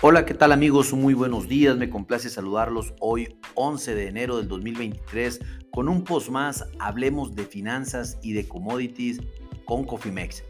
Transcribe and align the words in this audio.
Hola, 0.00 0.24
¿qué 0.24 0.32
tal 0.32 0.52
amigos? 0.52 0.92
Muy 0.92 1.12
buenos 1.12 1.48
días, 1.48 1.76
me 1.76 1.90
complace 1.90 2.30
saludarlos 2.30 2.94
hoy 3.00 3.36
11 3.56 3.96
de 3.96 4.06
enero 4.06 4.36
del 4.36 4.46
2023 4.46 5.40
con 5.72 5.88
un 5.88 6.04
post 6.04 6.28
más, 6.28 6.66
hablemos 6.78 7.34
de 7.34 7.44
finanzas 7.44 8.16
y 8.22 8.32
de 8.32 8.46
commodities 8.46 9.18
con 9.64 9.82
Cofimex. 9.82 10.44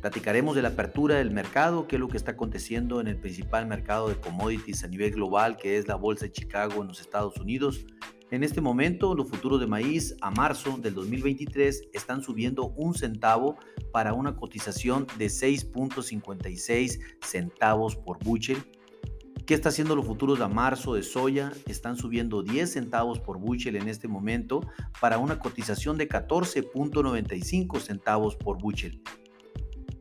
Platicaremos 0.00 0.54
de 0.54 0.62
la 0.62 0.68
apertura 0.68 1.16
del 1.16 1.32
mercado, 1.32 1.88
qué 1.88 1.96
es 1.96 2.00
lo 2.00 2.06
que 2.06 2.16
está 2.16 2.30
aconteciendo 2.30 3.00
en 3.00 3.08
el 3.08 3.16
principal 3.16 3.66
mercado 3.66 4.10
de 4.10 4.14
commodities 4.14 4.84
a 4.84 4.86
nivel 4.86 5.10
global, 5.10 5.56
que 5.56 5.76
es 5.76 5.88
la 5.88 5.96
Bolsa 5.96 6.26
de 6.26 6.32
Chicago 6.32 6.80
en 6.80 6.86
los 6.86 7.00
Estados 7.00 7.36
Unidos. 7.38 7.84
En 8.30 8.44
este 8.44 8.60
momento, 8.60 9.14
los 9.14 9.30
futuros 9.30 9.58
de 9.58 9.66
maíz 9.66 10.14
a 10.20 10.30
marzo 10.30 10.76
del 10.76 10.92
2023 10.92 11.88
están 11.94 12.22
subiendo 12.22 12.68
un 12.76 12.92
centavo 12.92 13.56
para 13.90 14.12
una 14.12 14.36
cotización 14.36 15.06
de 15.16 15.28
6.56 15.28 17.00
centavos 17.22 17.96
por 17.96 18.22
bushel. 18.22 18.58
¿Qué 19.46 19.54
está 19.54 19.70
haciendo 19.70 19.96
los 19.96 20.04
futuros 20.04 20.42
a 20.42 20.48
marzo 20.48 20.92
de 20.92 21.02
soya? 21.02 21.54
Están 21.64 21.96
subiendo 21.96 22.42
10 22.42 22.70
centavos 22.70 23.18
por 23.18 23.38
bushel 23.38 23.76
en 23.76 23.88
este 23.88 24.08
momento 24.08 24.60
para 25.00 25.16
una 25.16 25.38
cotización 25.38 25.96
de 25.96 26.06
14.95 26.06 27.80
centavos 27.80 28.36
por 28.36 28.58
bushel. 28.58 29.00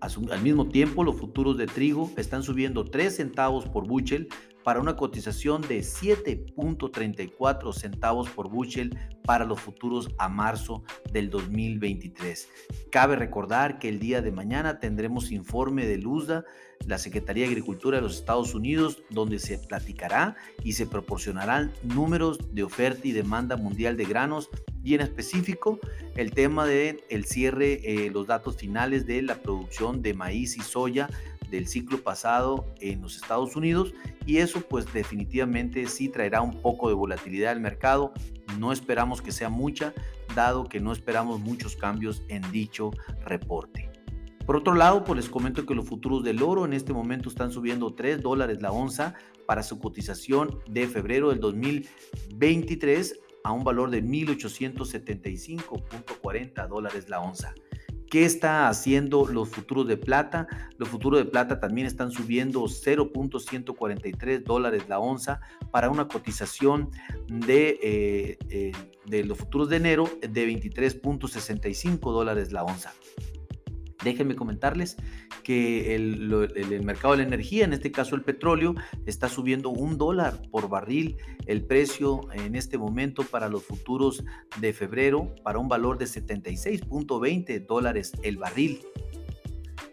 Al 0.02 0.41
mismo 0.41 0.68
tiempo, 0.68 1.05
los 1.05 1.16
futuros 1.16 1.57
de 1.57 1.66
trigo 1.66 2.12
están 2.18 2.44
subiendo 2.44 2.84
3 2.84 3.16
centavos 3.16 3.66
por 3.70 3.88
bushel 3.88 4.27
para 4.67 4.81
una 4.81 4.98
cotización 4.98 5.62
de 5.62 5.80
7.34 5.80 7.71
centavos 7.71 8.30
por 8.30 8.49
bushel 8.49 8.99
para 9.23 9.45
los 9.45 9.62
futuros 9.62 10.09
a 10.17 10.27
marzo 10.27 10.84
del 11.13 11.30
2023. 11.30 12.49
Cabe 12.91 13.16
recordar 13.16 13.80
que 13.80 13.88
el 13.88 13.98
día 13.98 14.21
de 14.21 14.34
mañana 14.34 14.81
tendremos 14.81 15.31
informe 15.31 15.85
de 15.85 15.98
LUSDA, 15.99 16.43
la 16.85 16.98
Secretaría 16.98 17.45
de 17.45 17.52
Agricultura 17.52 17.99
de 17.99 18.01
los 18.01 18.18
Estados 18.18 18.54
Unidos, 18.54 19.01
donde 19.10 19.40
se 19.40 19.57
platicará 19.57 20.35
y 20.65 20.73
se 20.73 20.85
proporcionarán 20.85 21.71
números 21.84 22.54
de 22.54 22.63
oferta 22.63 23.07
y 23.07 23.13
demanda 23.13 23.55
mundial 23.55 23.95
de 23.95 24.04
granos 24.04 24.49
y 24.84 24.95
en 24.95 25.01
específico 25.01 25.79
el 26.18 26.32
tema 26.32 26.65
de 26.65 27.05
el 27.10 27.23
cierre, 27.23 27.79
eh, 27.85 28.12
los 28.12 28.27
datos 28.27 28.57
finales 28.57 29.05
de 29.05 29.21
la 29.21 29.35
producción 29.41 30.01
de 30.01 30.13
maíz 30.13 30.57
y 30.57 30.62
soya 30.62 31.10
del 31.49 31.67
ciclo 31.67 31.98
pasado 31.99 32.65
en 32.79 33.01
los 33.01 33.15
Estados 33.15 33.55
Unidos 33.55 33.93
y 34.26 34.37
eso 34.37 34.62
pues 34.62 34.91
definitivamente 34.93 35.85
sí 35.87 36.09
traerá 36.09 36.41
un 36.41 36.62
poco 36.62 36.89
de 36.89 36.95
volatilidad 36.95 37.51
al 37.51 37.62
mercado. 37.62 38.13
No 38.59 38.71
esperamos 38.71 39.21
que 39.21 39.31
sea 39.31 39.49
mucha, 39.49 39.93
dado 40.35 40.65
que 40.65 40.79
no 40.79 40.91
esperamos 40.91 41.39
muchos 41.39 41.76
cambios 41.76 42.23
en 42.27 42.49
dicho 42.51 42.91
reporte. 43.26 43.89
Por 44.45 44.55
otro 44.55 44.76
lado, 44.76 45.04
pues 45.04 45.17
les 45.17 45.29
comento 45.29 45.65
que 45.65 45.73
los 45.76 45.85
futuros 45.85 46.23
del 46.23 46.41
oro 46.41 46.63
en 46.63 46.71
este 46.71 46.93
momento 46.93 47.27
están 47.27 47.51
subiendo 47.51 47.93
3 47.93 48.21
dólares 48.21 48.61
la 48.61 48.71
onza 48.71 49.13
para 49.45 49.61
su 49.61 49.77
cotización 49.77 50.61
de 50.70 50.87
febrero 50.87 51.32
del 51.32 51.41
2023 51.41 53.20
a 53.43 53.51
un 53.51 53.65
valor 53.65 53.89
de 53.89 54.01
1.875.40 54.04 56.67
dólares 56.67 57.09
la 57.09 57.20
onza. 57.20 57.54
¿Qué 58.10 58.24
está 58.24 58.70
haciendo 58.70 59.26
los 59.27 59.50
futuros 59.50 59.88
de 59.88 59.98
plata? 59.98 60.48
Los 60.77 60.88
futuros 60.90 61.20
de 61.20 61.26
plata 61.26 61.60
también 61.60 61.88
están 61.88 62.12
subiendo 62.12 62.63
0.143 62.63 64.44
dólares 64.44 64.84
la 64.88 65.00
onza 65.00 65.41
para 65.72 65.90
una 65.90 66.08
cotización 66.08 66.90
de, 67.28 67.80
eh, 67.81 68.38
eh, 68.50 68.72
de 69.06 69.25
los 69.25 69.38
futuros 69.38 69.69
de 69.69 69.78
enero 69.78 70.09
de 70.22 70.47
23.65 70.47 72.12
dólares 72.12 72.52
la 72.53 72.63
onza. 72.63 72.94
Déjenme 74.08 74.36
comentarles 74.36 74.96
que 75.44 75.94
el, 75.94 76.30
mercado 76.84 77.12
de 77.12 77.18
la 77.18 77.28
energía, 77.28 77.66
en 77.66 77.74
este 77.74 77.91
caso 77.91 78.16
el 78.16 78.22
petróleo, 78.22 78.74
está 79.06 79.28
subiendo 79.28 79.69
un 79.69 79.97
dólar 79.97 80.41
por 80.50 80.69
barril 80.69 81.18
el 81.46 81.66
precio 81.66 82.22
en 82.31 82.56
este 82.56 82.78
momento 82.78 83.23
para 83.23 83.50
los 83.50 83.63
futuros 83.63 84.23
de 84.62 84.72
febrero 84.72 85.35
para 85.44 85.59
un 85.59 85.67
valor 85.67 85.97
de 85.97 86.06
76.20 86.06 87.66
dólares 87.66 88.13
el 88.23 88.38
barril. 88.38 88.79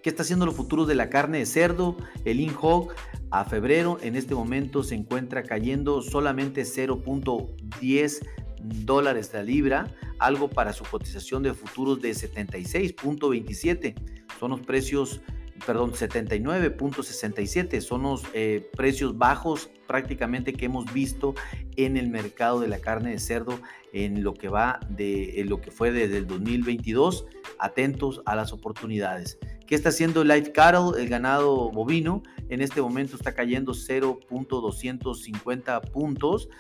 ¿Qué 0.02 0.10
está 0.10 0.22
haciendo 0.22 0.46
los 0.46 0.54
futuros 0.54 0.86
de 0.86 0.94
la 0.94 1.10
carne 1.10 1.38
de 1.38 1.46
cerdo? 1.46 1.96
El 2.24 2.38
INHOG 2.38 2.92
a 3.30 3.44
febrero 3.46 3.98
en 4.00 4.14
este 4.14 4.36
momento 4.36 4.84
se 4.84 4.94
encuentra 4.94 5.42
cayendo 5.42 6.02
solamente 6.02 6.62
0.10 6.62 8.20
dólares 8.64 9.30
la 9.32 9.42
libra, 9.42 9.94
algo 10.18 10.48
para 10.48 10.72
su 10.72 10.84
cotización 10.84 11.42
de 11.42 11.54
futuros 11.54 12.00
de 12.00 12.10
76.27. 12.10 13.94
Son 14.38 14.50
los 14.50 14.60
precios, 14.60 15.20
perdón, 15.66 15.92
79.67. 15.92 17.80
Son 17.80 18.02
los 18.02 18.24
eh, 18.32 18.68
precios 18.76 19.16
bajos 19.18 19.70
prácticamente 19.86 20.52
que 20.54 20.66
hemos 20.66 20.92
visto 20.92 21.34
en 21.76 21.96
el 21.96 22.08
mercado 22.08 22.60
de 22.60 22.68
la 22.68 22.78
carne 22.80 23.10
de 23.10 23.18
cerdo 23.18 23.60
en 23.92 24.22
lo 24.24 24.34
que 24.34 24.48
va 24.48 24.80
de 24.88 25.44
lo 25.46 25.60
que 25.60 25.70
fue 25.70 25.92
desde 25.92 26.18
el 26.18 26.26
2022. 26.26 27.26
Atentos 27.58 28.22
a 28.26 28.34
las 28.34 28.52
oportunidades. 28.52 29.38
¿Qué 29.66 29.74
está 29.74 29.88
haciendo 29.88 30.24
light 30.24 30.52
cattle, 30.52 31.02
el 31.02 31.08
ganado 31.08 31.70
bovino? 31.70 32.22
En 32.50 32.60
este 32.60 32.82
momento 32.82 33.16
está 33.16 33.34
cayendo 33.34 33.72
0.250 33.72 35.90
puntos, 35.90 36.50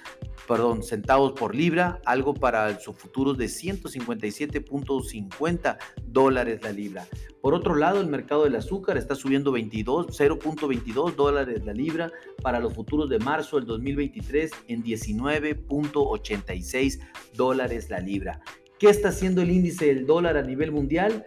perdón, 0.48 0.82
centavos 0.82 1.32
por 1.32 1.54
libra, 1.54 2.00
algo 2.06 2.32
para 2.32 2.80
su 2.80 2.94
futuro 2.94 3.34
de 3.34 3.44
157.50 3.44 5.76
dólares 6.06 6.62
la 6.62 6.72
libra. 6.72 7.06
Por 7.42 7.52
otro 7.52 7.74
lado, 7.74 8.00
el 8.00 8.06
mercado 8.06 8.44
del 8.44 8.56
azúcar 8.56 8.96
está 8.96 9.14
subiendo 9.14 9.52
22, 9.52 10.18
0.22 10.18 11.14
dólares 11.14 11.62
la 11.62 11.74
libra 11.74 12.10
para 12.40 12.58
los 12.58 12.72
futuros 12.72 13.10
de 13.10 13.18
marzo 13.18 13.56
del 13.56 13.66
2023 13.66 14.50
en 14.68 14.82
19.86 14.82 17.00
dólares 17.34 17.90
la 17.90 18.00
libra. 18.00 18.40
¿Qué 18.78 18.88
está 18.88 19.10
haciendo 19.10 19.42
el 19.42 19.50
índice 19.50 19.84
del 19.86 20.06
dólar 20.06 20.38
a 20.38 20.42
nivel 20.42 20.72
mundial? 20.72 21.22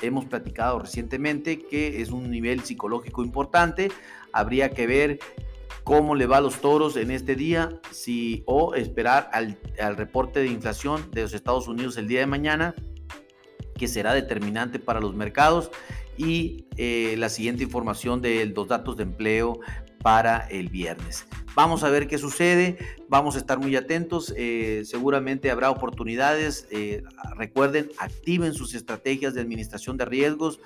hemos 0.00 0.24
platicado 0.24 0.78
recientemente, 0.78 1.60
que 1.60 2.00
es 2.00 2.10
un 2.10 2.30
nivel 2.30 2.60
psicológico 2.60 3.24
importante. 3.24 3.90
Habría 4.32 4.70
que 4.70 4.86
ver 4.86 5.18
cómo 5.84 6.14
le 6.14 6.26
va 6.26 6.38
a 6.38 6.40
los 6.40 6.60
toros 6.60 6.96
en 6.96 7.10
este 7.10 7.34
día, 7.34 7.80
si 7.90 8.42
o 8.46 8.74
esperar 8.74 9.30
al, 9.32 9.58
reporte 9.96 10.40
de 10.40 10.48
inflación 10.48 11.10
de 11.12 11.22
los 11.22 11.34
Estados 11.34 11.68
Unidos 11.68 11.96
el 11.96 12.08
día 12.08 12.20
de 12.20 12.26
mañana, 12.26 12.74
que 13.76 13.88
será 13.88 14.12
determinante 14.12 14.78
para 14.78 15.00
los 15.00 15.14
mercados, 15.14 15.70
y 16.16 16.66
eh, 16.76 17.14
la 17.16 17.30
siguiente 17.30 17.62
información 17.62 18.20
de 18.20 18.44
los 18.46 18.68
datos 18.68 18.96
de 18.96 19.04
empleo 19.04 19.60
para 20.02 20.46
el 20.48 20.68
viernes. 20.68 21.26
Vamos 21.54 21.82
a 21.82 21.90
ver 21.90 22.06
qué 22.06 22.16
sucede, 22.16 22.78
vamos 23.08 23.34
a 23.34 23.38
estar 23.38 23.58
muy 23.58 23.74
atentos, 23.74 24.32
eh, 24.36 24.82
seguramente 24.84 25.50
habrá 25.50 25.70
oportunidades. 25.70 26.68
Eh, 26.70 27.02
recuerden, 27.36 27.90
activen 27.98 28.54
sus 28.54 28.74
estrategias 28.74 29.34
de 29.34 29.40
administración 29.40 29.96
de 29.96 30.04
riesgos, 30.04 30.60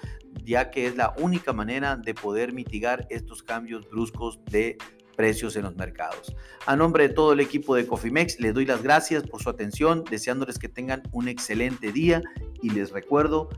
ya 0.45 0.71
que 0.71 0.87
es 0.87 0.97
la 0.97 1.15
única 1.19 1.53
manera 1.53 1.97
de 1.97 2.15
poder 2.15 2.53
mitigar 2.53 3.07
estos 3.11 3.43
cambios 3.43 3.89
bruscos 3.89 4.45
de 4.45 4.79
precios 5.17 5.57
en 5.57 5.63
los 5.63 5.77
mercados. 5.77 6.35
A 6.67 6.77
nombre 6.77 7.09
de 7.09 7.15
todo 7.15 7.33
el 7.33 7.41
equipo 7.41 7.75
de 7.75 7.87
Cofimex, 7.87 8.41
les 8.41 8.53
doy 8.53 8.67
las 8.67 8.83
gracias 8.83 9.23
por 9.23 9.43
su 9.43 9.49
atención, 9.49 10.05
deseándoles 10.11 10.59
que 10.59 10.69
tengan 10.69 11.03
un 11.13 11.29
excelente 11.29 11.93
día 11.93 12.23
y 12.63 12.71
les 12.71 12.91
recuerdo 12.91 13.49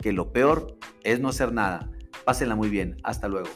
que 0.00 0.12
lo 0.12 0.32
peor 0.32 0.76
es 1.02 1.20
no 1.20 1.28
hacer 1.28 1.52
nada. 1.52 1.90
Pásenla 2.24 2.56
muy 2.56 2.68
bien. 2.68 2.96
Hasta 3.04 3.28
luego. 3.28 3.48